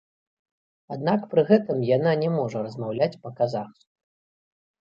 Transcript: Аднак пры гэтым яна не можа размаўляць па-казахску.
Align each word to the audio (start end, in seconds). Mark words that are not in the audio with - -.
Аднак 0.95 1.27
пры 1.33 1.43
гэтым 1.51 1.83
яна 1.89 2.11
не 2.23 2.31
можа 2.39 2.57
размаўляць 2.69 3.11
па-казахску. 3.27 3.87